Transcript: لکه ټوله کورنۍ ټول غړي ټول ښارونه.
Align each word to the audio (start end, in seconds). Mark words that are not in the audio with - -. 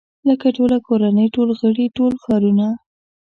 لکه 0.27 0.47
ټوله 0.57 0.77
کورنۍ 0.87 1.27
ټول 1.35 1.49
غړي 1.59 1.85
ټول 1.97 2.13
ښارونه. 2.23 2.67